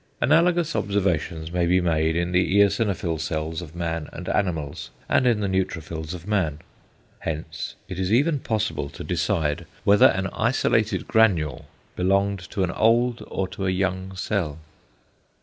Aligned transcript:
Analogous 0.19 0.75
observations 0.75 1.51
may 1.51 1.67
be 1.67 1.79
made 1.79 2.15
in 2.15 2.31
the 2.31 2.55
eosinophil 2.57 3.19
cells 3.21 3.61
of 3.61 3.75
man 3.75 4.09
and 4.11 4.27
animals, 4.29 4.89
and 5.07 5.27
in 5.27 5.41
the 5.41 5.47
neutrophils 5.47 6.15
of 6.15 6.25
man. 6.25 6.57
Hence 7.19 7.75
it 7.87 7.99
is 7.99 8.11
even 8.11 8.39
possible 8.39 8.89
to 8.89 9.03
decide 9.03 9.67
whether 9.83 10.07
an 10.07 10.25
isolated 10.33 11.07
granule 11.07 11.67
belonged 11.95 12.39
to 12.49 12.63
an 12.63 12.71
old 12.71 13.23
or 13.27 13.47
to 13.49 13.67
a 13.67 13.69
young 13.69 14.15
cell. 14.15 14.57